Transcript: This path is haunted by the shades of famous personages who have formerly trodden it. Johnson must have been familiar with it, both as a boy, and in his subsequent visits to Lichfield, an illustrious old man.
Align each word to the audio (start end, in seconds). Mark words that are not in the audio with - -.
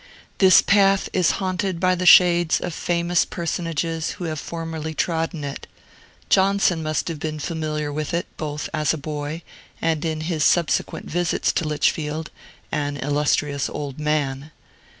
This 0.39 0.63
path 0.63 1.09
is 1.13 1.33
haunted 1.37 1.79
by 1.79 1.93
the 1.93 2.07
shades 2.07 2.59
of 2.59 2.73
famous 2.73 3.23
personages 3.23 4.13
who 4.13 4.23
have 4.23 4.39
formerly 4.39 4.95
trodden 4.95 5.43
it. 5.43 5.67
Johnson 6.27 6.81
must 6.81 7.07
have 7.07 7.19
been 7.19 7.37
familiar 7.37 7.93
with 7.93 8.11
it, 8.11 8.25
both 8.35 8.67
as 8.73 8.95
a 8.95 8.97
boy, 8.97 9.43
and 9.79 10.03
in 10.03 10.21
his 10.21 10.43
subsequent 10.43 11.07
visits 11.07 11.53
to 11.53 11.67
Lichfield, 11.67 12.31
an 12.71 12.97
illustrious 12.97 13.69
old 13.69 13.99
man. 13.99 14.49